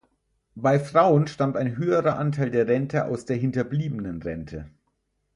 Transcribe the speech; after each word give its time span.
Bei 0.55 0.79
Frauen 0.79 1.27
stammt 1.27 1.55
ein 1.57 1.77
höherer 1.77 2.17
Anteil 2.17 2.49
der 2.49 2.65
Rente 2.67 3.05
aus 3.05 3.25
der 3.25 3.37
Hinterbliebenenrente. 3.37 4.65